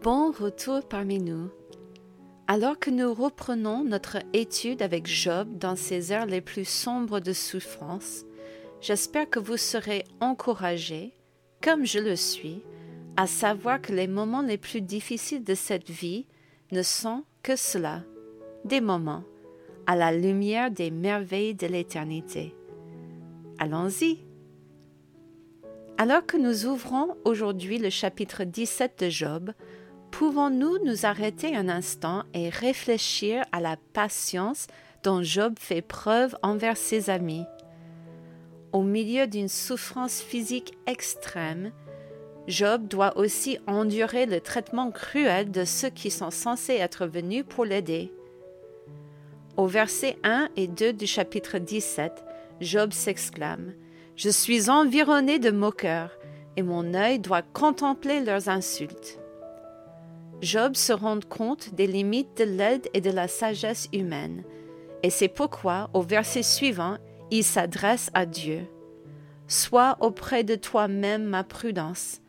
[0.00, 1.50] Bon retour parmi nous.
[2.46, 7.34] Alors que nous reprenons notre étude avec Job dans ses heures les plus sombres de
[7.34, 8.24] souffrance,
[8.80, 11.12] j'espère que vous serez encouragés,
[11.60, 12.62] comme je le suis,
[13.18, 16.26] à savoir que les moments les plus difficiles de cette vie
[16.72, 18.02] ne sont que cela,
[18.64, 19.24] des moments,
[19.86, 22.54] à la lumière des merveilles de l'éternité.
[23.58, 24.24] Allons-y.
[25.98, 29.52] Alors que nous ouvrons aujourd'hui le chapitre 17 de Job,
[30.12, 34.68] pouvons-nous nous arrêter un instant et réfléchir à la patience
[35.02, 37.44] dont Job fait preuve envers ses amis?
[38.72, 41.72] Au milieu d'une souffrance physique extrême,
[42.46, 47.64] Job doit aussi endurer le traitement cruel de ceux qui sont censés être venus pour
[47.64, 48.12] l'aider.
[49.56, 52.24] Au verset 1 et 2 du chapitre 17,
[52.60, 53.72] Job s'exclame
[54.16, 56.18] Je suis environné de moqueurs,
[56.56, 59.21] et mon œil doit contempler leurs insultes.
[60.42, 64.42] Job se rend compte des limites de l'aide et de la sagesse humaine,
[65.04, 66.98] et c'est pourquoi, au verset suivant,
[67.30, 68.66] il s'adresse à Dieu.
[69.46, 72.20] Sois auprès de toi-même ma prudence,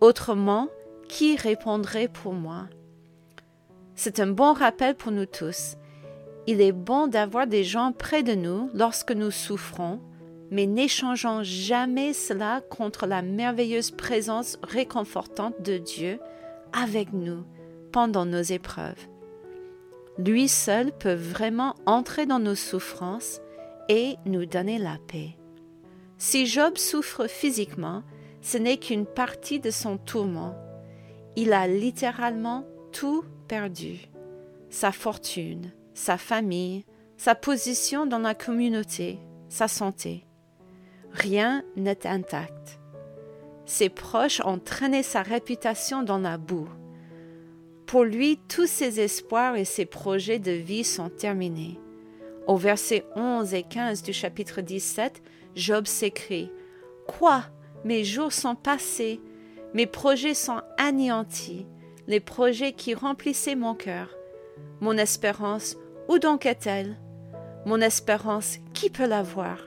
[0.00, 0.68] autrement,
[1.10, 2.68] qui répondrait pour moi?
[3.94, 5.76] C'est un bon rappel pour nous tous.
[6.46, 10.00] Il est bon d'avoir des gens près de nous lorsque nous souffrons,
[10.50, 16.18] mais n'échangeons jamais cela contre la merveilleuse présence réconfortante de Dieu
[16.72, 17.44] avec nous
[17.92, 19.08] pendant nos épreuves.
[20.18, 23.40] Lui seul peut vraiment entrer dans nos souffrances
[23.88, 25.36] et nous donner la paix.
[26.18, 28.02] Si Job souffre physiquement,
[28.40, 30.56] ce n'est qu'une partie de son tourment.
[31.36, 34.08] Il a littéralement tout perdu.
[34.70, 36.84] Sa fortune, sa famille,
[37.16, 40.24] sa position dans la communauté, sa santé.
[41.12, 42.80] Rien n'est intact.
[43.64, 46.68] Ses proches ont traîné sa réputation dans la boue.
[47.88, 51.80] Pour lui, tous ses espoirs et ses projets de vie sont terminés.
[52.46, 55.22] Au verset 11 et 15 du chapitre 17,
[55.54, 56.52] Job s'écrit
[57.06, 57.44] Quoi
[57.84, 59.22] Mes jours sont passés,
[59.72, 61.66] mes projets sont anéantis,
[62.06, 64.14] les projets qui remplissaient mon cœur.
[64.82, 65.78] Mon espérance,
[66.08, 66.94] où donc est-elle?
[67.64, 69.60] Mon espérance, qui peut l'avoir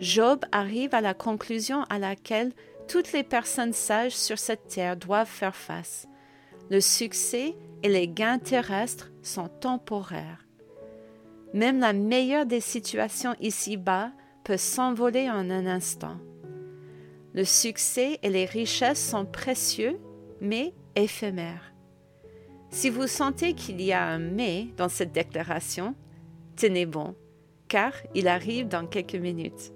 [0.00, 2.50] Job arrive à la conclusion à laquelle
[2.88, 6.08] toutes les personnes sages sur cette terre doivent faire face
[6.72, 10.46] le succès et les gains terrestres sont temporaires.
[11.52, 14.10] Même la meilleure des situations ici-bas
[14.42, 16.16] peut s'envoler en un instant.
[17.34, 20.00] Le succès et les richesses sont précieux,
[20.40, 21.74] mais éphémères.
[22.70, 25.94] Si vous sentez qu'il y a un mais dans cette déclaration,
[26.56, 27.14] tenez bon,
[27.68, 29.74] car il arrive dans quelques minutes.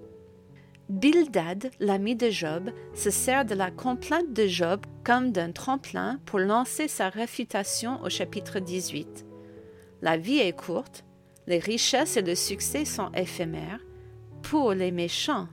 [0.89, 6.37] Bildad, l'ami de Job, se sert de la complainte de Job comme d'un tremplin pour
[6.37, 9.25] lancer sa réfutation au chapitre 18.
[10.01, 11.05] La vie est courte,
[11.47, 13.79] les richesses et le succès sont éphémères
[14.43, 15.47] pour les méchants.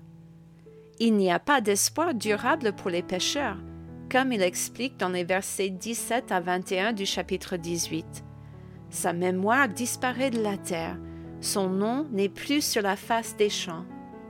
[0.98, 3.58] Il n'y a pas d'espoir durable pour les pécheurs,
[4.10, 8.24] comme il explique dans les versets 17 à 21 du chapitre 18.
[8.90, 10.98] Sa mémoire disparaît de la terre,
[11.40, 13.84] son nom n'est plus sur la face des champs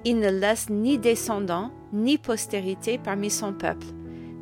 [0.05, 3.87] il ne laisse ni descendants, ni postérité parmi son peuple,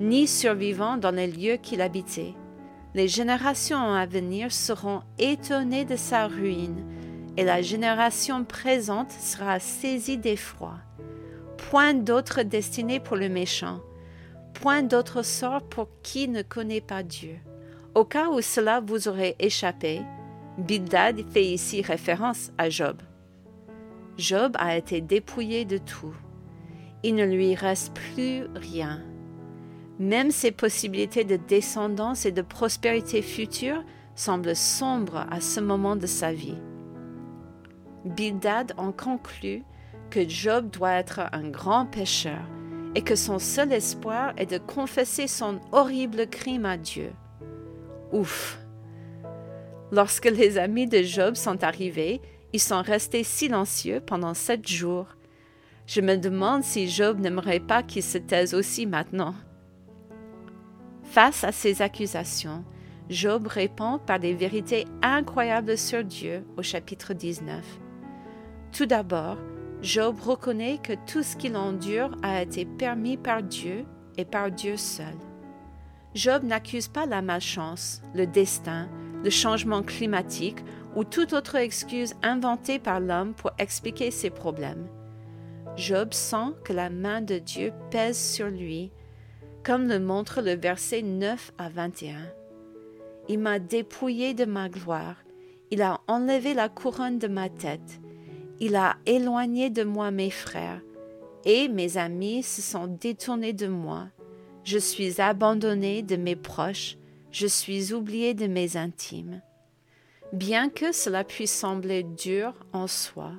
[0.03, 2.35] ni survivants dans les lieux qu'il habitait.
[2.95, 6.85] Les générations à venir seront étonnées de sa ruine,
[7.37, 10.75] et la génération présente sera saisie d'effroi.
[11.71, 13.81] Point d'autre destinée pour le méchant,
[14.55, 17.37] point d'autre sort pour qui ne connaît pas Dieu.
[17.95, 20.03] Au cas où cela vous aurait échappé,
[20.59, 23.01] Bildad fait ici référence à Job.
[24.19, 26.15] Job a été dépouillé de tout.
[27.05, 29.01] Il ne lui reste plus rien.
[29.99, 36.07] Même ses possibilités de descendance et de prospérité future semblent sombres à ce moment de
[36.07, 36.59] sa vie.
[38.05, 39.63] Bildad en conclut
[40.11, 42.41] que Job doit être un grand pécheur
[42.95, 47.13] et que son seul espoir est de confesser son horrible crime à Dieu.
[48.13, 48.59] Ouf.
[49.91, 52.21] Lorsque les amis de Job sont arrivés,
[52.53, 55.07] ils sont restés silencieux pendant sept jours.
[55.87, 59.35] Je me demande si Job n'aimerait pas qu'il se taise aussi maintenant.
[61.13, 62.65] Face à ces accusations,
[63.11, 67.63] Job répond par des vérités incroyables sur Dieu au chapitre 19.
[68.73, 69.37] Tout d'abord,
[69.83, 73.85] Job reconnaît que tout ce qu'il endure a été permis par Dieu
[74.17, 75.15] et par Dieu seul.
[76.15, 78.89] Job n'accuse pas la malchance, le destin,
[79.23, 80.65] le changement climatique
[80.97, 84.89] ou toute autre excuse inventée par l'homme pour expliquer ses problèmes.
[85.77, 88.91] Job sent que la main de Dieu pèse sur lui,
[89.65, 92.17] comme le montre le verset 9 à 21.
[93.29, 95.17] Il m'a dépouillé de ma gloire,
[95.71, 98.01] il a enlevé la couronne de ma tête,
[98.61, 100.81] il a éloigné de moi mes frères,
[101.45, 104.09] et mes amis se sont détournés de moi.
[104.65, 106.97] Je suis abandonné de mes proches,
[107.31, 109.43] je suis oublié de mes intimes.
[110.33, 113.33] Bien que cela puisse sembler dur en soi,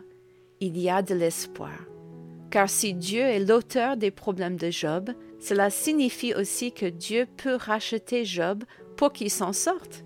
[0.59, 1.77] il y a de l'espoir.
[2.49, 5.11] Car si Dieu est l'auteur des problèmes de Job,
[5.43, 8.63] cela signifie aussi que Dieu peut racheter Job
[8.95, 10.05] pour qu'il s'en sorte.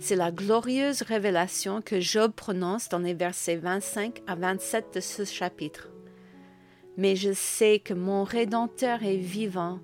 [0.00, 5.24] C'est la glorieuse révélation que Job prononce dans les versets 25 à 27 de ce
[5.24, 5.90] chapitre.
[6.96, 9.78] Mais je sais que mon Rédempteur est vivant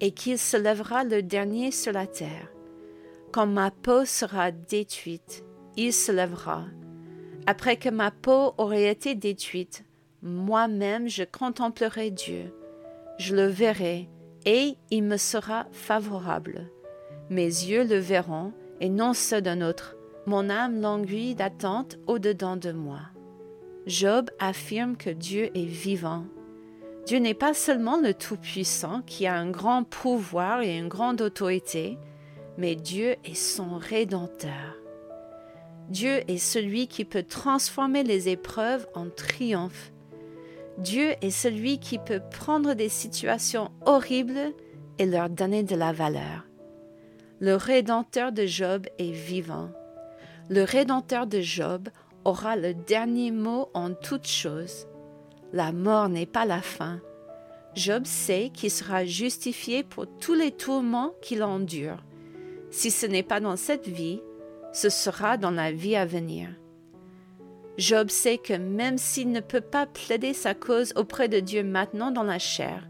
[0.00, 2.48] et qu'il se lèvera le dernier sur la terre.
[3.30, 5.44] Quand ma peau sera détruite,
[5.76, 6.64] il se lèvera.
[7.46, 9.84] Après que ma peau aurait été détruite,
[10.20, 12.52] moi-même je contemplerai Dieu.
[13.18, 14.08] Je le verrai,
[14.44, 16.70] et il me sera favorable.
[17.30, 19.96] Mes yeux le verront, et non ceux d'un autre.
[20.26, 23.00] Mon âme languit d'attente au-dedans de moi.
[23.86, 26.24] Job affirme que Dieu est vivant.
[27.06, 31.98] Dieu n'est pas seulement le Tout-Puissant qui a un grand pouvoir et une grande autorité,
[32.56, 34.78] mais Dieu est son Rédempteur.
[35.90, 39.92] Dieu est celui qui peut transformer les épreuves en triomphe.
[40.78, 44.52] Dieu est celui qui peut prendre des situations horribles
[44.98, 46.46] et leur donner de la valeur.
[47.40, 49.70] Le Rédempteur de Job est vivant.
[50.50, 51.88] Le Rédempteur de Job
[52.24, 54.86] aura le dernier mot en toutes choses.
[55.52, 57.00] La mort n'est pas la fin.
[57.74, 62.02] Job sait qu'il sera justifié pour tous les tourments qu'il endure.
[62.70, 64.20] Si ce n'est pas dans cette vie,
[64.72, 66.48] ce sera dans la vie à venir.
[67.76, 72.12] Job sait que même s'il ne peut pas plaider sa cause auprès de Dieu maintenant
[72.12, 72.88] dans la chair,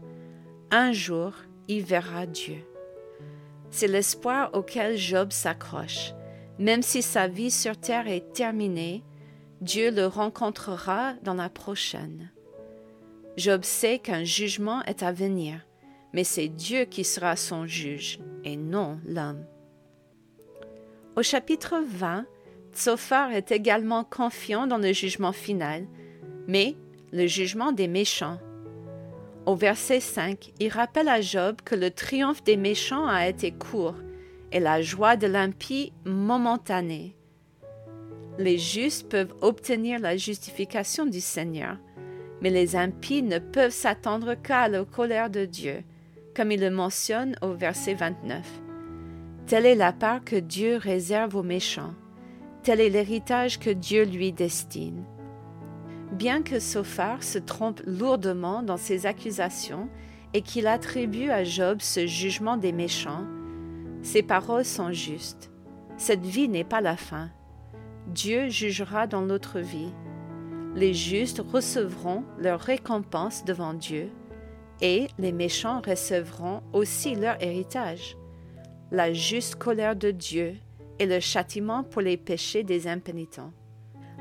[0.69, 1.33] un jour
[1.67, 2.57] il verra Dieu.
[3.71, 6.13] C'est l'espoir auquel Job s'accroche.
[6.59, 9.03] Même si sa vie sur terre est terminée,
[9.61, 12.31] Dieu le rencontrera dans la prochaine.
[13.35, 15.59] Job sait qu'un jugement est à venir,
[16.13, 19.45] mais c'est Dieu qui sera son juge et non l'homme.
[21.17, 22.25] Au chapitre 20,
[22.75, 25.87] Tsophar est également confiant dans le jugement final,
[26.47, 26.75] mais
[27.13, 28.37] le jugement des méchants.
[29.45, 33.95] Au verset 5, il rappelle à Job que le triomphe des méchants a été court
[34.51, 37.15] et la joie de l'impie momentanée.
[38.37, 41.77] Les justes peuvent obtenir la justification du Seigneur,
[42.41, 45.83] mais les impies ne peuvent s'attendre qu'à la colère de Dieu,
[46.35, 48.45] comme il le mentionne au verset 29.
[49.47, 51.93] Telle est la part que Dieu réserve aux méchants,
[52.65, 55.05] tel est l'héritage que Dieu lui destine.
[56.11, 59.87] Bien que Sophar se trompe lourdement dans ses accusations
[60.33, 63.23] et qu'il attribue à Job ce jugement des méchants,
[64.01, 65.51] ses paroles sont justes.
[65.95, 67.29] Cette vie n'est pas la fin.
[68.07, 69.93] Dieu jugera dans l'autre vie
[70.75, 74.09] les justes recevront leur récompense devant Dieu,
[74.81, 78.17] et les méchants recevront aussi leur héritage,
[78.91, 80.55] la juste colère de Dieu
[80.99, 83.51] et le châtiment pour les péchés des impénitents.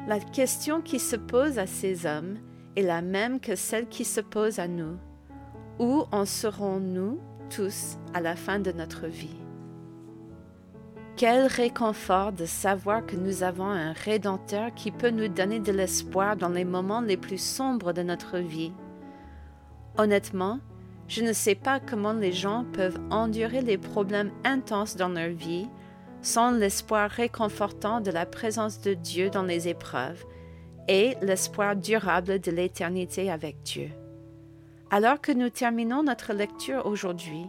[0.06, 2.38] La question qui se pose à ces hommes
[2.76, 4.96] est la même que celle qui se pose à nous.
[5.78, 7.18] Où en serons-nous
[7.50, 9.36] tous à la fin de notre vie?
[11.16, 16.36] Quel réconfort de savoir que nous avons un Rédempteur qui peut nous donner de l'espoir
[16.36, 18.72] dans les moments les plus sombres de notre vie.
[19.96, 20.58] Honnêtement,
[21.06, 25.68] je ne sais pas comment les gens peuvent endurer les problèmes intenses dans leur vie
[26.24, 30.24] sans l'espoir réconfortant de la présence de Dieu dans les épreuves
[30.88, 33.90] et l'espoir durable de l'éternité avec Dieu.
[34.90, 37.46] Alors que nous terminons notre lecture aujourd'hui,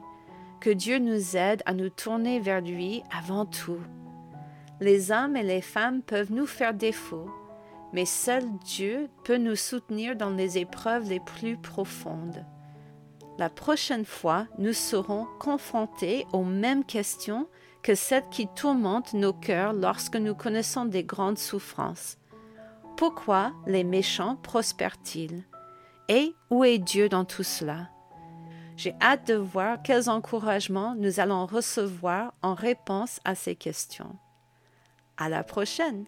[0.59, 3.79] que Dieu nous aide à nous tourner vers lui avant tout.
[4.81, 7.29] Les hommes et les femmes peuvent nous faire défaut,
[7.93, 12.45] mais seul Dieu peut nous soutenir dans les épreuves les plus profondes.
[13.37, 17.47] La prochaine fois, nous serons confrontés aux mêmes questions
[17.85, 22.17] que celles qui tourmentent nos cœurs lorsque nous connaissons des grandes souffrances.
[22.97, 25.43] Pourquoi les méchants prospèrent-ils?
[26.09, 27.91] Et où est Dieu dans tout cela?
[28.75, 34.17] J'ai hâte de voir quels encouragements nous allons recevoir en réponse à ces questions.
[35.17, 36.05] À la prochaine!